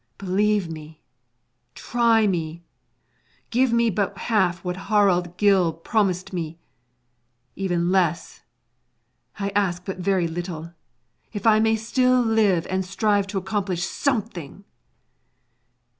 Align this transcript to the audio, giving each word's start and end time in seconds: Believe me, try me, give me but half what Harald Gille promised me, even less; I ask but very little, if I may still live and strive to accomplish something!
Believe 0.17 0.67
me, 0.67 0.99
try 1.75 2.25
me, 2.25 2.63
give 3.51 3.71
me 3.71 3.91
but 3.91 4.17
half 4.17 4.63
what 4.65 4.75
Harald 4.89 5.37
Gille 5.37 5.71
promised 5.73 6.33
me, 6.33 6.57
even 7.55 7.91
less; 7.91 8.41
I 9.37 9.49
ask 9.49 9.85
but 9.85 9.99
very 9.99 10.27
little, 10.27 10.73
if 11.33 11.45
I 11.45 11.59
may 11.59 11.75
still 11.75 12.19
live 12.19 12.65
and 12.67 12.83
strive 12.83 13.27
to 13.27 13.37
accomplish 13.37 13.83
something! 13.83 14.63